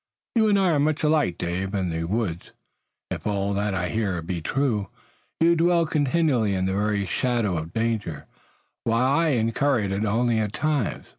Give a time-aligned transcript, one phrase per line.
[0.33, 1.75] "You and I are much alike, Dave.
[1.75, 2.53] In the woods,
[3.11, 4.87] if all that I hear be true,
[5.39, 8.25] you dwell continually in the very shadow of danger,
[8.83, 11.05] while I incur it only at times.